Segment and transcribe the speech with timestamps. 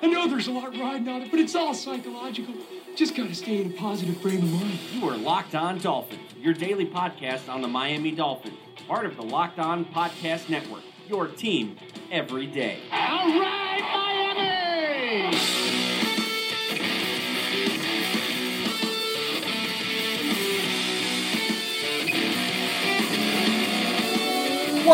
[0.00, 2.54] I know there's a lot riding on it, but it's all psychological.
[2.94, 4.78] Just gotta stay in a positive frame of mind.
[4.92, 9.22] You are Locked On Dolphin, your daily podcast on the Miami Dolphins, part of the
[9.22, 10.82] Locked On Podcast Network.
[11.08, 11.76] Your team
[12.12, 12.78] every day.
[12.92, 13.77] All right,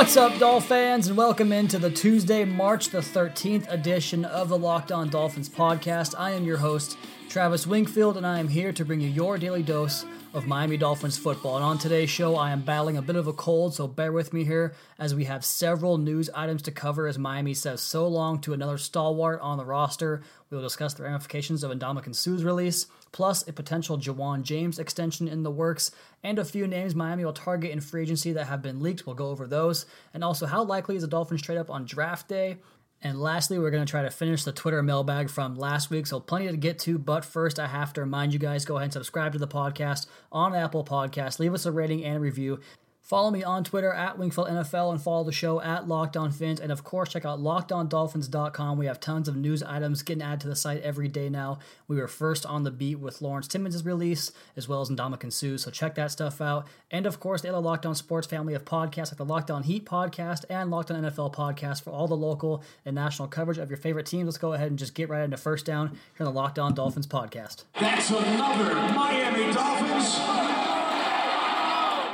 [0.04, 4.58] What's up, Doll fans, and welcome into the Tuesday, March the 13th edition of the
[4.58, 6.14] Locked On Dolphins podcast.
[6.18, 6.98] I am your host,
[7.30, 11.16] Travis Wingfield, and I am here to bring you your daily dose of Miami Dolphins
[11.16, 11.54] football.
[11.54, 14.32] And on today's show, I am battling a bit of a cold, so bear with
[14.32, 18.40] me here as we have several news items to cover as Miami says so long
[18.40, 20.22] to another stalwart on the roster.
[20.50, 25.28] We will discuss the ramifications of Ndamukong Suh's release, plus a potential Ja'Wuan James extension
[25.28, 25.92] in the works,
[26.24, 29.06] and a few names Miami will target in free agency that have been leaked.
[29.06, 29.86] We'll go over those.
[30.12, 32.56] And also, how likely is the Dolphins trade up on draft day?
[33.04, 36.06] And lastly, we're going to try to finish the Twitter mailbag from last week.
[36.06, 36.98] So, plenty to get to.
[36.98, 40.06] But first, I have to remind you guys go ahead and subscribe to the podcast
[40.32, 41.38] on Apple Podcasts.
[41.38, 42.60] Leave us a rating and review.
[43.04, 46.58] Follow me on Twitter at Wingfield NFL and follow the show at Locked On Fins.
[46.58, 48.78] And of course, check out LockedOnDolphins.com.
[48.78, 51.58] We have tons of news items getting added to the site every day now.
[51.86, 55.58] We were first on the beat with Lawrence Timmons' release, as well as Ndamukong Suh.
[55.58, 56.66] So check that stuff out.
[56.90, 59.64] And of course, the other Locked On Sports family of podcasts like the Locked On
[59.64, 63.68] Heat podcast and Locked On NFL podcast for all the local and national coverage of
[63.68, 64.24] your favorite teams.
[64.24, 66.72] Let's go ahead and just get right into first down here on the Locked On
[66.72, 67.64] Dolphins podcast.
[67.78, 70.63] That's another Miami Dolphins.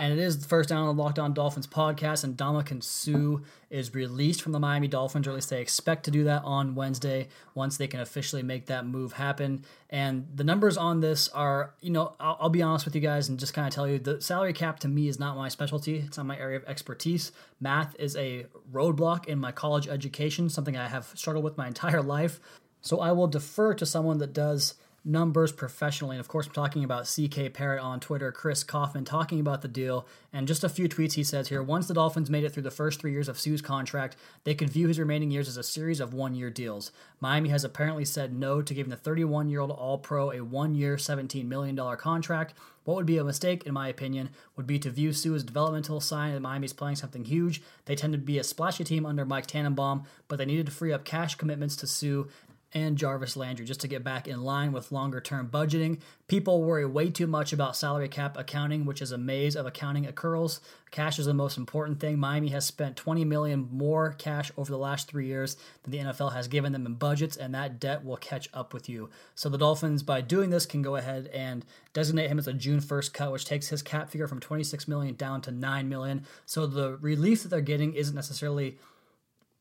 [0.01, 3.45] And it is the first down on the Locked On Dolphins podcast, and Ndamukong Suh
[3.69, 6.75] is released from the Miami Dolphins, or at least they expect to do that on
[6.75, 9.63] Wednesday once they can officially make that move happen.
[9.91, 13.29] And the numbers on this are, you know, I'll, I'll be honest with you guys
[13.29, 15.99] and just kind of tell you the salary cap to me is not my specialty.
[15.99, 17.31] It's not my area of expertise.
[17.61, 22.01] Math is a roadblock in my college education, something I have struggled with my entire
[22.01, 22.41] life.
[22.81, 26.17] So I will defer to someone that does numbers professionally.
[26.17, 29.69] And of course, I'm talking about CK Parrott on Twitter, Chris Kouffman talking about the
[29.69, 31.63] deal, and just a few tweets he says here.
[31.63, 34.71] Once the Dolphins made it through the first three years of Suh's contract, they could
[34.71, 36.93] view his remaining years as a series of one year deals.
[37.21, 40.75] Miami has apparently said no to giving the 31 year old All Pro a one
[40.75, 42.55] year, $17 million contract.
[42.85, 46.01] What would be a mistake, in my opinion, would be to view Sue as developmental
[46.01, 47.63] sign that Miami's playing something huge.
[47.85, 50.93] They tend to be a splashy team under Mike Tannenbaum, but they needed to free
[50.93, 52.25] up cash commitments to Suh
[52.73, 56.01] and Jarvis Landry just to get back in line with longer term budgeting.
[56.29, 60.05] People worry way too much about salary cap accounting, which is a maze of accounting
[60.05, 60.61] accruals.
[60.93, 62.19] Cash is the most important thing.
[62.19, 66.33] Miami has spent 20 million more cash over the last 3 years than the NFL
[66.33, 69.11] has given them in budgets and that debt will catch up with you.
[69.35, 72.81] So the Dolphins by doing this can go ahead and designate him as a June
[72.81, 76.25] 1st cut which takes his cap figure from 26 million down to 9 million.
[76.47, 78.79] So the relief that they're getting isn't necessarily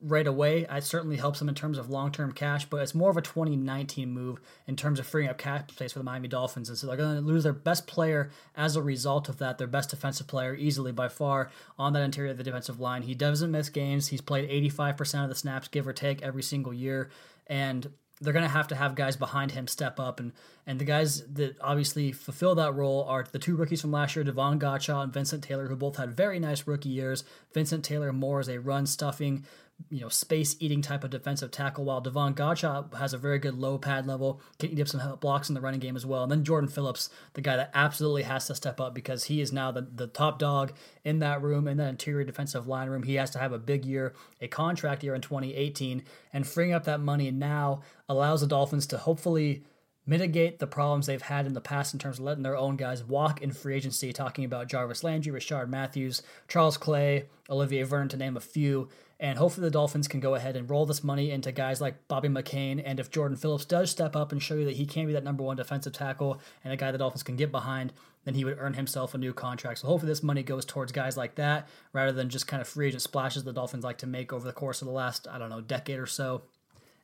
[0.01, 0.65] right away.
[0.69, 3.21] It certainly helps them in terms of long term cash, but it's more of a
[3.21, 6.69] 2019 move in terms of freeing up cap space for the Miami Dolphins.
[6.69, 9.67] And so they're going to lose their best player as a result of that, their
[9.67, 13.01] best defensive player easily by far on that interior of the defensive line.
[13.01, 14.07] He doesn't miss games.
[14.07, 17.09] He's played 85% of the snaps, give or take, every single year.
[17.47, 20.33] And they're going to have to have guys behind him step up and
[20.67, 24.25] and the guys that obviously fulfill that role are the two rookies from last year
[24.25, 27.23] Davon Godchaux and Vincent Taylor who both had very nice rookie years
[27.53, 29.45] Vincent Taylor more as a run stuffing
[29.89, 33.55] you know, space eating type of defensive tackle, while Davon Godchaux has a very good
[33.55, 36.23] low pad level, can eat up some blocks in the running game as well.
[36.23, 39.51] And then Jordan Phillips, the guy that absolutely has to step up because he is
[39.51, 40.73] now the, the top dog
[41.03, 43.03] in that room, in that interior defensive line room.
[43.03, 46.03] He has to have a big year, a contract year in 2018,
[46.33, 49.63] and freeing up that money now allows the Dolphins to hopefully
[50.09, 53.03] mitigate the problems they've had in the past in terms of letting their own guys
[53.03, 58.17] walk in free agency, talking about Jarvis Landry, Rishard Matthews, Charles Clay, Olivier Vernon, to
[58.17, 58.89] name a few.
[59.21, 62.29] And hopefully the Dolphins can go ahead and roll this money into guys like Bobby
[62.29, 62.81] McCain.
[62.85, 65.25] And if Jordan Phillips does step up and show you that he can be that
[65.25, 67.91] number one defensive tackle and a guy the Dolphins can get behind,
[68.23, 69.79] then he would earn himself a new contract.
[69.79, 72.87] So hopefully this money goes towards guys like that rather than just kind of free
[72.87, 75.49] agent splashes the Dolphins like to make over the course of the last, I don't
[75.49, 76.43] know, decade or so.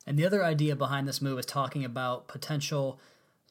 [0.06, 2.98] And the other idea behind this move is talking about potential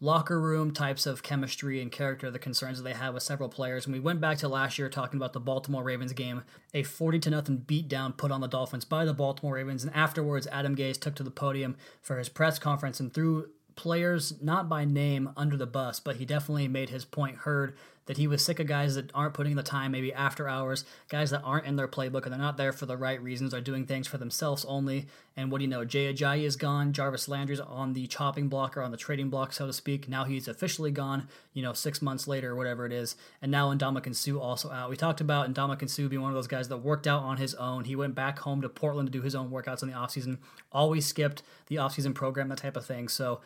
[0.02, 3.86] locker room types of chemistry and character, the concerns that they have with several players.
[3.86, 6.44] And we went back to last year talking about the Baltimore Ravens game,
[6.74, 9.84] a 40 to nothing beatdown put on the Dolphins by the Baltimore Ravens.
[9.84, 14.42] And afterwards, Adam Gase took to the podium for his press conference and threw players,
[14.42, 17.76] not by name, under the bus, but he definitely made his point heard
[18.06, 21.32] that he was sick of guys that aren't putting the time, maybe after hours, guys
[21.32, 23.86] that aren't in their playbook and they're not there for the right reasons, are doing
[23.86, 25.08] things for themselves only.
[25.36, 25.84] And what do you know?
[25.84, 26.94] Jay Ajayi is gone.
[26.94, 30.08] Jarvis Landry's on the chopping block or on the trading block, so to speak.
[30.08, 33.16] Now he's officially gone, you know, six months later or whatever it is.
[33.42, 34.90] And now Ndamukong Suh also out.
[34.90, 37.54] We talked about Ndamukong Suh being one of those guys that worked out on his
[37.56, 37.86] own.
[37.86, 40.38] He went back home to Portland to do his own workouts in the offseason,
[40.72, 43.08] always skipped the offseason program, that type of thing.
[43.10, 43.42] So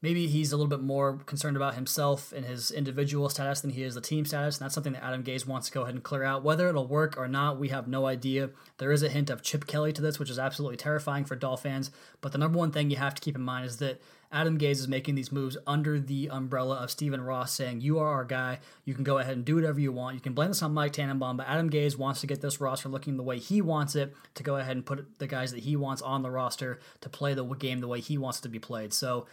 [0.00, 3.82] maybe he's a little bit more concerned about himself and his individual status than he
[3.82, 4.58] is the team status.
[4.58, 6.42] And that's something that Adam Gase wants to go ahead and clear out.
[6.42, 8.50] Whether it'll work or not, we have no idea.
[8.78, 11.66] There is a hint of Chip Kelly to this, which is absolutely terrifying for Dolphin
[11.66, 11.90] fans.
[12.20, 14.00] But the number one thing you have to keep in mind is that
[14.32, 18.08] Adam Gase is making these moves under the umbrella of Stephen Ross saying, You are
[18.08, 18.58] our guy.
[18.84, 20.14] You can go ahead and do whatever you want.
[20.14, 22.88] You can blame this on Mike Tannenbaum, but Adam Gase wants to get this roster
[22.88, 25.76] looking the way he wants it to go ahead and put the guys that he
[25.76, 28.58] wants on the roster to play the game the way he wants it to be
[28.58, 28.92] played.
[28.92, 29.26] So,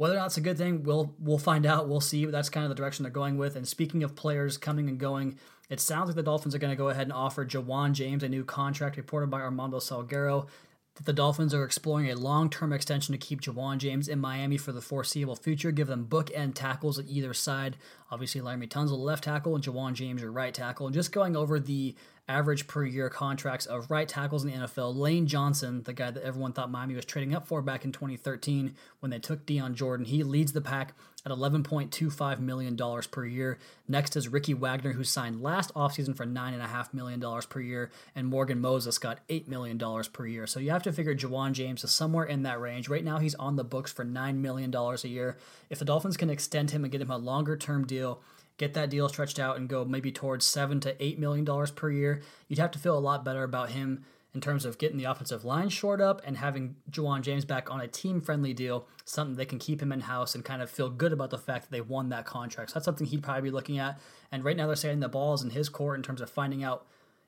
[0.00, 1.86] whether or not it's a good thing, we'll we'll find out.
[1.86, 2.24] We'll see.
[2.24, 3.54] But that's kind of the direction they're going with.
[3.54, 5.38] And speaking of players coming and going,
[5.68, 8.28] it sounds like the Dolphins are going to go ahead and offer Ja'Wuan James a
[8.30, 10.48] new contract, reported by Armando Salguero.
[10.94, 14.72] That the Dolphins are exploring a long-term extension to keep Ja'Wuan James in Miami for
[14.72, 17.76] the foreseeable future, give them bookend tackles at either side.
[18.10, 20.86] Obviously, Laremy Tunsil left tackle and Ja'Wuan James your right tackle.
[20.86, 21.94] And just going over the
[22.30, 24.94] average per year contracts of right tackles in the NFL.
[24.94, 28.74] Lane Johnson, the guy that everyone thought Miami was trading up for back in 2013
[29.00, 30.94] when they took Dion Jordan, he leads the pack
[31.26, 32.78] at $11.25 million
[33.10, 33.58] per year.
[33.88, 38.60] Next is Ricky Wagner, who signed last offseason for $9.5 million per year, and Morgan
[38.60, 39.78] Moses got $8 million
[40.12, 40.46] per year.
[40.46, 42.88] So you have to figure Ja'Wuan James is somewhere in that range.
[42.88, 45.36] Right now, he's on the books for $9 million a year.
[45.68, 48.22] If the Dolphins can extend him and get him a longer term deal,
[48.60, 51.90] get that deal stretched out and go maybe towards seven to eight million dollars per
[51.90, 54.04] year, you'd have to feel a lot better about him
[54.34, 57.80] in terms of getting the offensive line short up and having Ja'Wuan James back on
[57.80, 60.90] a team friendly deal, something they can keep him in house and kind of feel
[60.90, 62.70] good about the fact that they won that contract.
[62.70, 63.98] So that's something he'd probably be looking at.
[64.30, 66.62] And right now they're saying the ball is in his court in terms of finding
[66.62, 66.86] out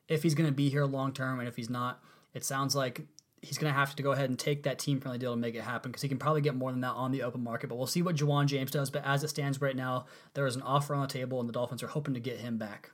[0.08, 2.05] if he's going to be here long term and if he's not.
[2.34, 3.00] It sounds like
[3.42, 5.56] he's going to have to go ahead and take that team friendly deal to make
[5.56, 7.68] it happen because he can probably get more than that on the open market.
[7.68, 8.88] But we'll see what Ja'Wuan James does.
[8.88, 11.52] But as it stands right now, there is an offer on the table, and the
[11.52, 12.92] Dolphins are hoping to get him back.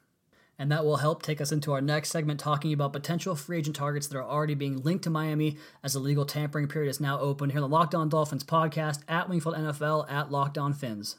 [0.58, 3.76] And that will help take us into our next segment talking about potential free agent
[3.76, 7.20] targets that are already being linked to Miami as the legal tampering period is now
[7.20, 11.18] open here on the Locked On Dolphins podcast at Wingfield NFL at Locked On Fins.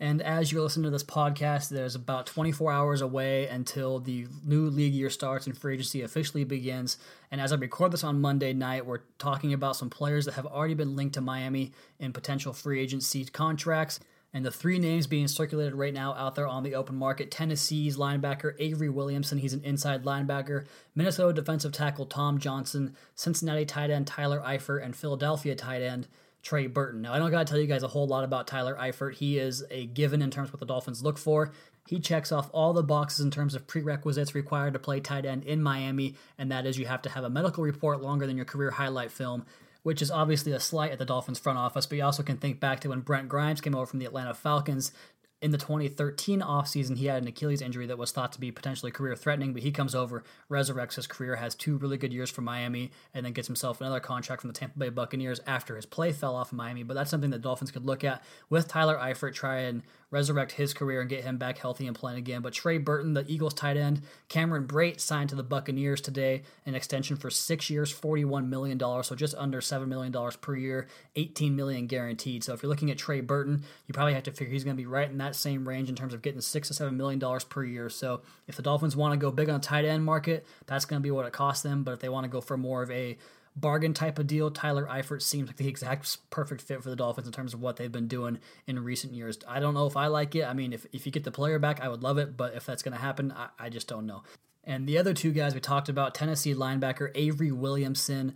[0.00, 4.70] And as you're listening to this podcast, there's about 24 hours away until the new
[4.70, 6.98] league year starts and free agency officially begins.
[7.32, 10.46] And as I record this on Monday night, we're talking about some players that have
[10.46, 13.98] already been linked to Miami in potential free agency contracts.
[14.32, 17.96] And the three names being circulated right now out there on the open market Tennessee's
[17.96, 20.66] linebacker Avery Williamson, he's an inside linebacker.
[20.94, 26.06] Minnesota defensive tackle Tom Johnson, Cincinnati tight end Tyler Eifert, and Philadelphia tight end
[26.42, 27.02] Trey Burton.
[27.02, 29.14] Now, I don't got to tell you guys a whole lot about Tyler Eifert.
[29.14, 31.52] He is a given in terms of what the Dolphins look for.
[31.86, 35.44] He checks off all the boxes in terms of prerequisites required to play tight end
[35.44, 38.44] in Miami, and that is you have to have a medical report longer than your
[38.44, 39.44] career highlight film
[39.82, 42.60] which is obviously a slight at the Dolphins front office, but you also can think
[42.60, 44.92] back to when Brent Grimes came over from the Atlanta Falcons
[45.40, 48.90] in the 2013 offseason, he had an Achilles injury that was thought to be potentially
[48.90, 52.40] career threatening, but he comes over, resurrects his career, has two really good years for
[52.40, 56.10] Miami, and then gets himself another contract from the Tampa Bay Buccaneers after his play
[56.10, 56.82] fell off in Miami.
[56.82, 60.72] But that's something that Dolphins could look at with Tyler Eifert, try and resurrect his
[60.72, 62.40] career and get him back healthy and playing again.
[62.40, 66.74] But Trey Burton, the Eagles tight end, Cameron Brate signed to the Buccaneers today, an
[66.74, 70.86] extension for six years, $41 million, so just under $7 million per year,
[71.16, 72.42] 18 million guaranteed.
[72.42, 74.82] So if you're looking at Trey Burton, you probably have to figure he's going to
[74.82, 77.64] be right in that same range in terms of getting six to $7 million per
[77.64, 77.90] year.
[77.90, 81.00] So if the Dolphins want to go big on the tight end market, that's going
[81.00, 81.84] to be what it costs them.
[81.84, 83.18] But if they want to go for more of a
[83.60, 84.50] bargain type of deal.
[84.50, 87.76] Tyler Eifert seems like the exact perfect fit for the Dolphins in terms of what
[87.76, 89.38] they've been doing in recent years.
[89.46, 90.44] I don't know if I like it.
[90.44, 92.66] I mean, if, if you get the player back, I would love it, but if
[92.66, 94.22] that's going to happen, I, I just don't know.
[94.64, 98.34] And the other two guys we talked about Tennessee linebacker Avery Williamson.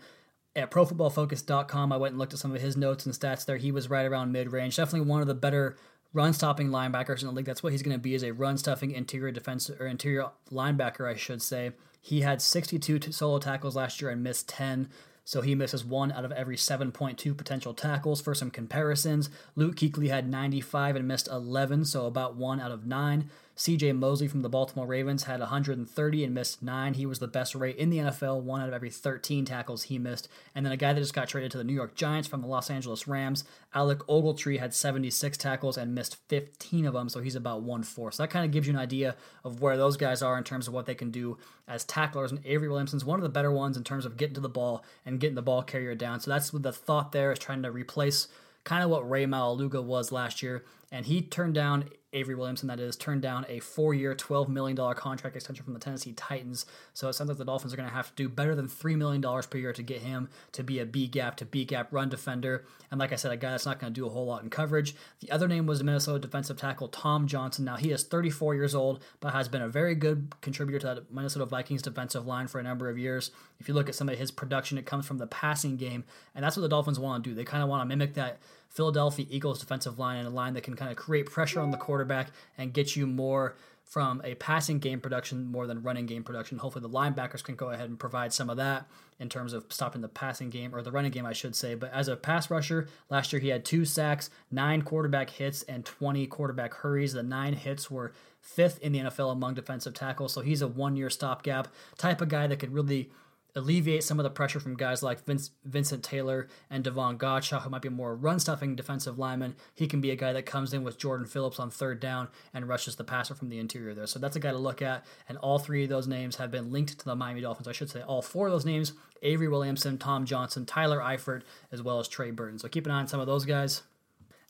[0.55, 3.57] At ProFootballFocus.com, I went and looked at some of his notes and stats there.
[3.57, 4.76] He was right around mid range.
[4.76, 5.76] Definitely one of the better
[6.12, 7.47] run stopping linebackers in the league.
[7.47, 11.09] That's what he's going to be as a run stuffing interior defense or interior linebacker,
[11.09, 11.73] I should say.
[12.00, 14.91] He had 62 solo tackles last year and missed 10.
[15.25, 18.21] So he misses one out of every 7.2 potential tackles.
[18.21, 22.87] For some comparisons, Luke Kuechly had 95 and missed 11, so about one out of
[22.87, 23.31] nine.
[23.62, 26.95] CJ Mosley from the Baltimore Ravens had 130 and missed nine.
[26.95, 30.00] He was the best rate in the NFL, one out of every 13 tackles he
[30.00, 30.28] missed.
[30.52, 32.49] And then a guy that just got traded to the New York Giants from the
[32.49, 37.37] Los Angeles Rams, Alec Ogletree, had 76 tackles and missed 15 of them, so he's
[37.37, 38.11] about 1 4.
[38.11, 39.14] So that kind of gives you an idea
[39.45, 41.38] of where those guys are in terms of what they can do
[41.69, 42.33] as tacklers.
[42.33, 44.85] And Avery Williamson's one of the better ones in terms of getting to the ball
[45.07, 46.19] and getting the ball carrier down.
[46.19, 48.26] So that's the thought there is trying to replace
[48.64, 50.64] kind of what Ray Maualuga was last year.
[50.90, 54.76] And he turned down Avery Williamson, that is, turned down a four year, $12 million
[54.95, 56.66] contract extension from the Tennessee Titans.
[56.92, 58.97] So it sounds like the Dolphins are going to have to do better than $3
[58.97, 62.09] million per year to get him to be a B gap to B gap run
[62.09, 62.64] defender.
[62.90, 64.50] And like I said, a guy that's not going to do a whole lot in
[64.50, 64.95] coverage.
[65.21, 67.64] The other name was Minnesota defensive tackle Tom Johnson.
[67.64, 71.12] Now, he is 34 years old, but has been a very good contributor to that
[71.12, 73.31] Minnesota Vikings defensive line for a number of years.
[73.59, 76.04] If you look at some of his production, it comes from the passing game.
[76.35, 77.35] And that's what the Dolphins want to do.
[77.35, 78.38] They kind of want to mimic that
[78.73, 81.76] Philadelphia Eagles defensive line and a line that can kind of create pressure on the
[81.76, 86.57] quarterback and get you more from a passing game production more than running game production.
[86.57, 88.87] Hopefully, the linebackers can go ahead and provide some of that
[89.19, 91.75] in terms of stopping the passing game or the running game, I should say.
[91.75, 95.85] But as a pass rusher, last year he had two sacks, nine quarterback hits, and
[95.85, 97.12] 20 quarterback hurries.
[97.12, 100.33] The nine hits were fifth in the NFL among defensive tackles.
[100.33, 103.11] So he's a one year stopgap type of guy that could really
[103.54, 107.71] alleviate some of the pressure from guys like Vince, Vincent Taylor and Davon Godchaux, who
[107.71, 109.54] might be more run stuffing defensive lineman.
[109.75, 112.68] He can be a guy that comes in with Jordan Phillips on third down and
[112.68, 114.06] rushes the passer from the interior there.
[114.06, 115.04] So that's a guy to look at.
[115.28, 117.68] And all three of those names have been linked to the Miami Dolphins.
[117.68, 121.82] I should say all four of those names Avery Williamson, Tom Johnson, Tyler Eifert, as
[121.82, 122.59] well as Trey Burton.
[122.59, 123.82] So keep an eye on some of those guys.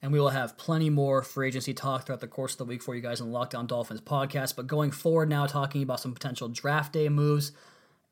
[0.00, 2.82] And we will have plenty more free agency talk throughout the course of the week
[2.82, 4.56] for you guys on the Locked On Dolphins podcast.
[4.56, 7.52] But going forward now, talking about some potential draft day moves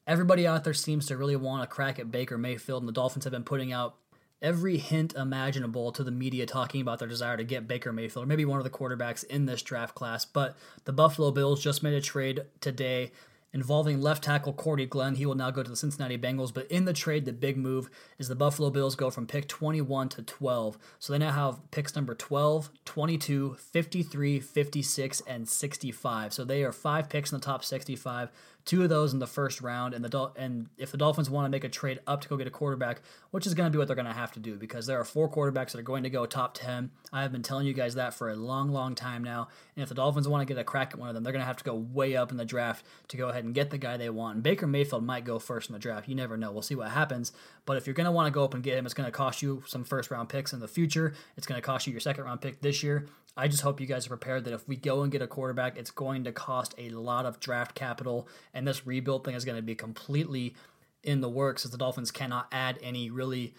[0.07, 3.25] everybody out there seems to really want a crack at Baker Mayfield, and the Dolphins
[3.25, 3.97] have been putting out
[4.43, 8.27] every hint imaginable to the media talking about their desire to get Baker Mayfield, or
[8.27, 10.25] maybe one of the quarterbacks in this draft class.
[10.25, 13.13] But the Buffalo Bills just made a trade today
[13.53, 15.17] involving left tackle Cordy Glenn.
[15.17, 16.53] He will now go to the Cincinnati Bengals.
[16.53, 20.09] But in the trade, the big move is the Buffalo Bills go from pick 21
[20.11, 20.79] to 12.
[20.99, 26.33] So they now have picks number 12, 22, 53, 56, and 65.
[26.33, 28.31] So they are five picks in the top 65
[28.65, 31.47] two of those in the first round, and the Dol- and if the Dolphins want
[31.47, 33.79] to make a trade up to go get a quarterback, which is going to be
[33.79, 36.03] what they're going to have to do because there are four quarterbacks that are going
[36.03, 36.91] to go top ten.
[37.13, 39.49] I have been telling you guys that for a long, long time now.
[39.77, 41.43] And if the Dolphins want to get a crack at one of them, they're going
[41.43, 43.79] to have to go way up in the draft to go ahead and get the
[43.79, 44.35] guy they want.
[44.37, 46.09] And Baker Mayfield might go first in the draft.
[46.09, 46.53] You never know.
[46.53, 47.33] We'll see what happens.
[47.67, 49.13] But if you're going to want to go up and get him, it's going to
[49.13, 51.15] cost you some first round picks in the future.
[51.37, 53.07] It's going to cost you your second round pick this year.
[53.37, 55.77] I just hope you guys are prepared that if we go and get a quarterback,
[55.79, 59.57] it's going to cost a lot of draft capital, and this rebuild thing is going
[59.57, 60.55] to be completely
[61.03, 63.55] in the works as the Dolphins cannot add any really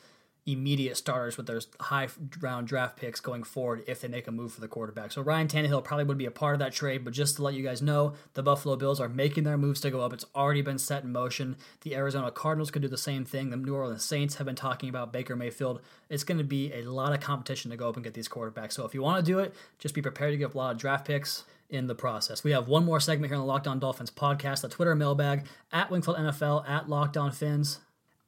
[0.45, 2.07] immediate starters with their high
[2.39, 5.11] round draft picks going forward if they make a move for the quarterback.
[5.11, 7.53] So Ryan Tannehill probably would be a part of that trade, but just to let
[7.53, 10.13] you guys know, the Buffalo Bills are making their moves to go up.
[10.13, 11.57] It's already been set in motion.
[11.81, 13.51] The Arizona Cardinals could do the same thing.
[13.51, 15.81] The New Orleans Saints have been talking about Baker Mayfield.
[16.09, 18.73] It's going to be a lot of competition to go up and get these quarterbacks.
[18.73, 20.77] So if you want to do it, just be prepared to give a lot of
[20.79, 22.43] draft picks in the process.
[22.43, 25.45] We have one more segment here on the Locked On Dolphins podcast, the Twitter mailbag
[25.71, 27.79] at Wingfield NFL, at Locked On Fins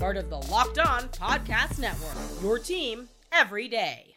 [0.00, 2.16] part of the Locked On Podcast Network.
[2.42, 4.16] Your team every day.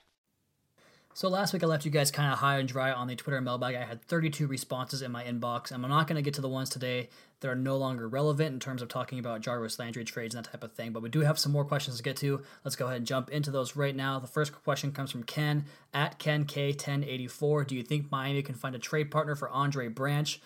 [1.13, 3.41] So last week I left you guys kind of high and dry on the Twitter
[3.41, 3.75] mailbag.
[3.75, 6.47] I had 32 responses in my inbox, and I'm not going to get to the
[6.47, 7.09] ones today
[7.41, 10.51] that are no longer relevant in terms of talking about Jarvis Landry trades and that
[10.51, 10.93] type of thing.
[10.93, 12.41] But we do have some more questions to get to.
[12.63, 14.19] Let's go ahead and jump into those right now.
[14.19, 17.67] The first question comes from Ken at Ken K1084.
[17.67, 20.39] Do you think Miami can find a trade partner for Andre Branch?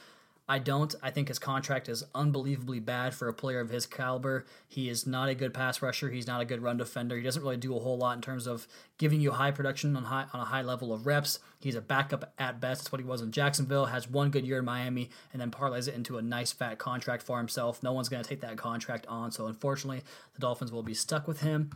[0.50, 0.96] I don't.
[1.04, 4.46] I think his contract is unbelievably bad for a player of his caliber.
[4.66, 6.10] He is not a good pass rusher.
[6.10, 7.18] He's not a good run defender.
[7.18, 8.66] He doesn't really do a whole lot in terms of
[8.98, 11.40] giving you high production on high on a high level of reps.
[11.60, 12.84] He's a backup at best.
[12.84, 13.88] That's what he was in Jacksonville.
[13.88, 17.24] Has one good year in Miami and then parlays it into a nice fat contract
[17.24, 17.84] for himself.
[17.84, 19.32] No one's going to take that contract on.
[19.32, 21.72] So unfortunately, the Dolphins will be stuck with him.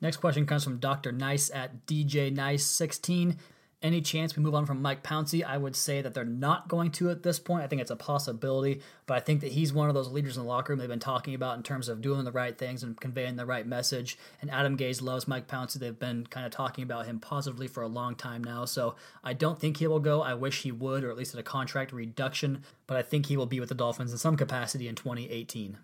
[0.00, 1.10] Next question comes from Dr.
[1.10, 3.36] Nice at DJ Nice 16
[3.80, 6.90] any chance we move on from Mike Pouncey, I would say that they're not going
[6.92, 7.62] to at this point.
[7.62, 10.42] I think it's a possibility, but I think that he's one of those leaders in
[10.42, 13.00] the locker room they've been talking about in terms of doing the right things and
[13.00, 14.18] conveying the right message.
[14.40, 15.74] And Adam Gase loves Mike Pouncey.
[15.74, 18.64] They've been kind of talking about him positively for a long time now.
[18.64, 20.22] So I don't think he will go.
[20.22, 23.36] I wish he would, or at least at a contract reduction, but I think he
[23.36, 25.78] will be with the Dolphins in some capacity in 2018.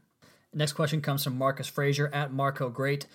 [0.52, 3.06] Next question comes from Marcus Frazier at Marco Great.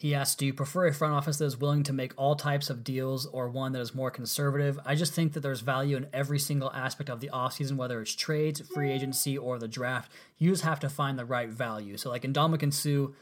[0.00, 2.70] He asks, Do you prefer a front office that is willing to make all types
[2.70, 4.80] of deals or one that is more conservative?
[4.86, 8.14] I just think that there's value in every single aspect of the offseason, whether it's
[8.14, 10.10] trades, free agency, or the draft.
[10.38, 11.98] You just have to find the right value.
[11.98, 13.12] So, like in Ndamukong Suh,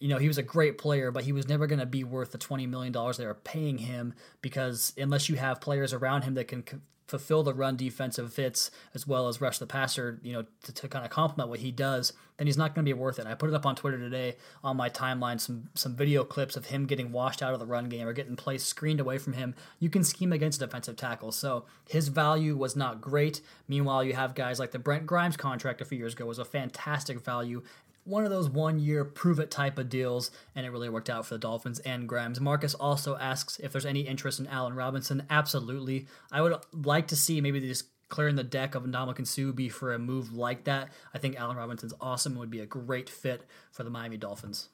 [0.00, 2.32] you know, he was a great player, but he was never going to be worth
[2.32, 4.12] the $20 million they were paying him
[4.42, 6.64] because unless you have players around him that can
[7.06, 10.88] fulfill the run defensive fits as well as rush the passer, you know, to, to
[10.88, 13.26] kind of complement what he does, then he's not going to be worth it.
[13.26, 16.66] I put it up on Twitter today on my timeline some some video clips of
[16.66, 19.54] him getting washed out of the run game or getting plays screened away from him.
[19.78, 23.40] You can scheme against defensive tackles, so his value was not great.
[23.68, 26.44] Meanwhile, you have guys like the Brent Grimes contract a few years ago was a
[26.44, 27.62] fantastic value,
[28.04, 31.26] one of those one year prove it type of deals, and it really worked out
[31.26, 32.40] for the Dolphins and Grimes.
[32.40, 35.24] Marcus also asks if there's any interest in Allen Robinson.
[35.30, 36.06] Absolutely.
[36.30, 39.92] I would like to see maybe just clearing the deck of Ndamukong Suh be for
[39.92, 40.90] a move like that.
[41.12, 44.68] I think Allen Robinson's awesome and would be a great fit for the Miami Dolphins.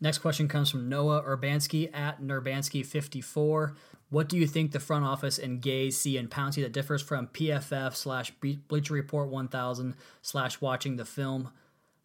[0.00, 3.74] Next question comes from Noah Urbanski at Nurbanski54.
[4.10, 7.28] What do you think the front office and Gase see in Pouncey that differs from
[7.28, 8.32] PFF slash
[8.68, 11.50] Bleacher Report 1000 slash watching the film?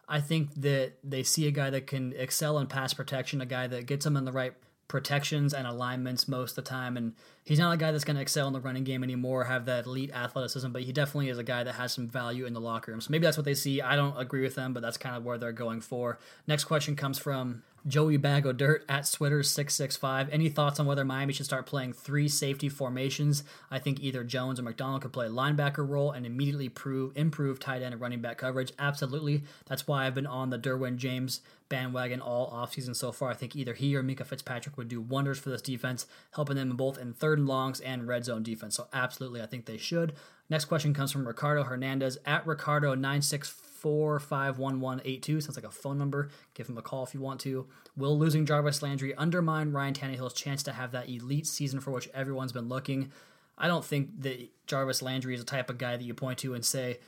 [0.08, 3.68] I think that they see a guy that can excel in pass protection, a guy
[3.68, 4.54] that gets them in the right
[4.88, 6.96] protections and alignments most of the time.
[6.98, 9.66] And he's not a guy that's going to excel in the running game anymore, have
[9.66, 12.62] that elite athleticism, but he definitely is a guy that has some value in the
[12.62, 13.02] locker room.
[13.02, 13.82] So maybe that's what they see.
[13.82, 16.20] I don't agree with them, but that's kind of where they're going for.
[16.48, 20.28] Next question comes from Joey Bag of Dirt at Switter665.
[20.32, 23.44] Any thoughts on whether Miami should start playing three safety formations?
[23.72, 27.60] I think either Jones or McDonald could play a linebacker role and immediately prove improve
[27.60, 28.74] tight end and running back coverage.
[28.78, 29.44] Absolutely.
[29.68, 33.30] That's why I've been on the Derwin James bandwagon all offseason so far.
[33.30, 36.76] I think either he or Minkah Fitzpatrick would do wonders for this defense, helping them
[36.76, 38.76] both in third and longs and red zone defense.
[38.76, 40.14] So absolutely, I think they should.
[40.50, 45.40] Next question comes from Ricardo Hernandez at Ricardo964 four five one one eight two.
[45.40, 46.30] Sounds like a phone number.
[46.54, 47.68] Give him a call if you want to.
[47.96, 52.10] Will losing Jarvis Landry undermine Ryan Tannehill's chance to have that elite season for which
[52.14, 53.12] everyone's been looking?
[53.58, 56.54] I don't think that Jarvis Landry is the type of guy that you point to
[56.54, 57.00] and say,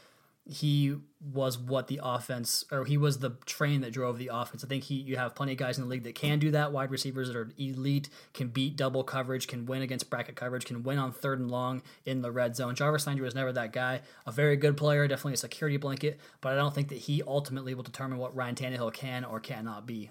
[0.49, 4.63] he was what the offense or he was the train that drove the offense.
[4.63, 6.71] I think he you have plenty of guys in the league that can do that.
[6.71, 10.81] Wide receivers that are elite, can beat double coverage, can win against bracket coverage, can
[10.81, 12.73] win on third and long in the red zone.
[12.73, 14.01] Jarvis Landry was never that guy.
[14.25, 17.75] A very good player, definitely a security blanket, but I don't think that he ultimately
[17.75, 20.09] will determine what Ryan Tannehill can or cannot be.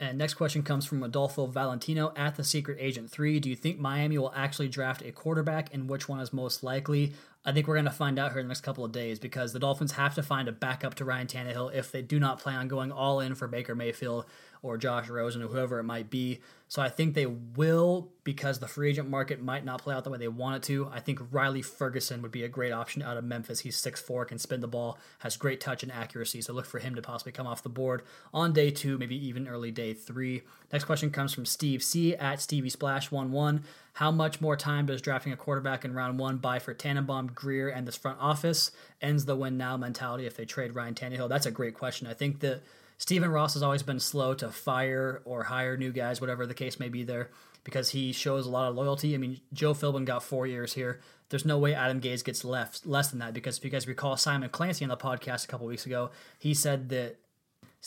[0.00, 3.40] And next question comes from Adolfo Valentino at the Secret Agent 3.
[3.40, 7.14] Do you think Miami will actually draft a quarterback and which one is most likely?
[7.44, 9.52] I think we're going to find out here in the next couple of days because
[9.52, 12.56] the Dolphins have to find a backup to Ryan Tannehill if they do not plan
[12.56, 14.26] on going all in for Baker Mayfield
[14.60, 16.40] or Josh Rosen or whoever it might be.
[16.66, 20.10] So I think they will because the free agent market might not play out the
[20.10, 20.90] way they want it to.
[20.92, 23.60] I think Riley Ferguson would be a great option out of Memphis.
[23.60, 26.42] He's 6'4, can spin the ball, has great touch and accuracy.
[26.42, 28.02] So look for him to possibly come off the board
[28.34, 30.42] on day two, maybe even early day three.
[30.72, 33.62] Next question comes from Steve C at Stevie Splash11.
[33.98, 37.68] How much more time does drafting a quarterback in round one buy for Tannenbaum, Grier,
[37.68, 38.70] and this front office?
[39.02, 41.28] Ends the win now mentality if they trade Ryan Tannehill?
[41.28, 42.06] That's a great question.
[42.06, 42.62] I think that
[42.98, 46.78] Stephen Ross has always been slow to fire or hire new guys, whatever the case
[46.78, 47.30] may be there,
[47.64, 49.16] because he shows a lot of loyalty.
[49.16, 51.00] I mean, Joe Philbin got four years here.
[51.30, 54.16] There's no way Adam Gase gets left less than that because if you guys recall
[54.16, 57.16] Simon Clancy on the podcast a couple weeks ago, he said that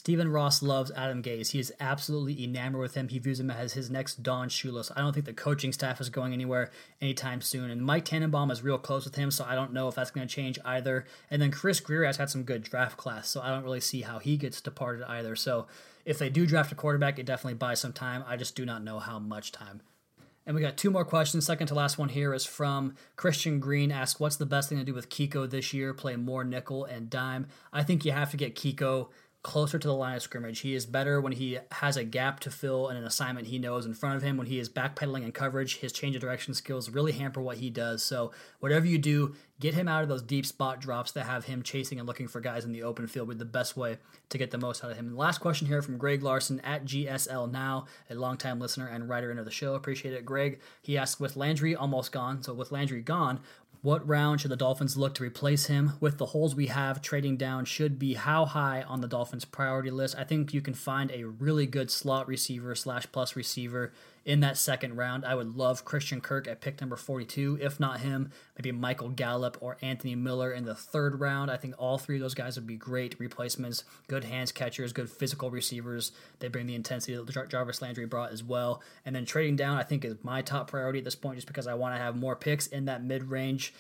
[0.02, 1.52] Stephen Ross loves Adam Gase.
[1.52, 3.08] He is absolutely enamored with him.
[3.08, 4.92] He views him as his next Don Shula.
[4.96, 7.70] I don't think the coaching staff is going anywhere anytime soon.
[7.70, 10.28] And Mike Tannenbaum is real close with him, so I don't know if that's going
[10.28, 11.06] to change either.
[11.30, 14.02] And then Chris Grier has had some good draft class, so I don't really see
[14.02, 15.36] how he gets departed either.
[15.36, 15.68] So
[16.04, 18.24] if they do draft a quarterback, it definitely buys some time.
[18.28, 19.84] I just do not know how much time.
[20.48, 21.46] And we got two more questions.
[21.46, 23.92] Second to last one here is from Christian Green.
[23.92, 25.94] Ask, what's the best thing to do with Kiko this year?
[25.94, 27.46] Play more nickel and dime.
[27.72, 29.10] I think you have to get Kiko
[29.44, 30.60] closer to the line of scrimmage.
[30.60, 33.86] He is better when he has a gap to fill and an assignment he knows
[33.86, 34.38] in front of him.
[34.38, 37.70] When he is backpedaling in coverage, his change of direction skills really hamper what he
[37.70, 38.04] does.
[38.04, 41.62] So, whatever you do, get him out of those deep spot drops that have him
[41.62, 43.98] chasing and looking for guys in the open field with the best way
[44.30, 45.08] to get the most out of him.
[45.08, 49.30] And last question here from Greg Larson at GSL Now, a longtime listener and writer
[49.30, 49.76] into the show.
[49.76, 50.60] Appreciate it, Greg.
[50.82, 53.40] He asked, with Landry almost gone, so with Landry gone,
[53.84, 55.94] what round should the Dolphins look to replace him?
[56.00, 59.90] With the holes we have, trading down should be how high on the Dolphins' priority
[59.90, 60.16] list?
[60.18, 63.92] I think you can find a really good slot receiver slash plus receiver
[64.26, 65.26] in that second round.
[65.26, 67.58] I would love Christian Kirk at pick number 42.
[67.62, 71.50] If not him, maybe Michael Gallup or Anthony Miller in the third round.
[71.50, 73.84] I think all three of those guys would be great replacements.
[74.08, 76.12] Good hands catchers, good physical receivers.
[76.40, 78.82] They bring the intensity that Jarvis Landry brought as well.
[79.06, 81.68] And then trading down, I think, is my top priority at this point just because
[81.68, 83.74] I want to have more picks in that mid range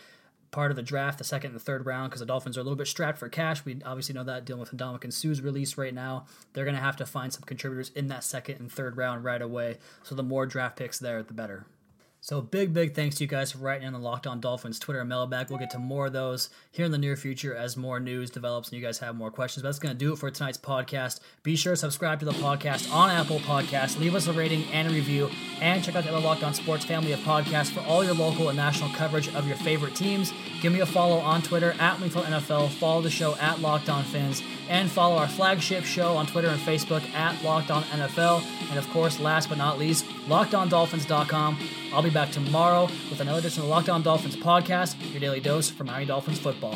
[0.51, 2.63] part of the draft, the second and the third round, because the Dolphins are a
[2.63, 3.63] little bit strapped for cash.
[3.65, 6.25] We obviously know that dealing with Ndamukong Suh's release right now.
[6.53, 9.41] They're going to have to find some contributors in that second and third round right
[9.41, 9.77] away.
[10.03, 11.65] So the more draft picks there, the better.
[12.23, 14.99] So big, big thanks to you guys for writing in the Locked On Dolphins Twitter
[14.99, 15.49] and mailbag.
[15.49, 18.69] We'll get to more of those here in the near future as more news develops
[18.69, 19.63] and you guys have more questions.
[19.63, 21.19] But that's going to do it for tonight's podcast.
[21.41, 23.99] Be sure to subscribe to the podcast on Apple Podcasts.
[23.99, 25.31] Leave us a rating and a review.
[25.62, 28.49] And check out the other Locked On Sports family of podcasts for all your local
[28.49, 30.31] and national coverage of your favorite teams.
[30.62, 32.69] Give me a follow on Twitter at Wingfield NFL.
[32.73, 34.43] Follow the show at Locked On Fins.
[34.69, 38.43] And follow our flagship show on Twitter and Facebook at Locked On NFL.
[38.69, 41.57] And of course, last but not least, LockedOnDolphins.com.
[41.91, 45.88] I'll be back tomorrow with another edition of On Dolphins podcast, your daily dose from
[45.88, 46.76] Miami Dolphins football.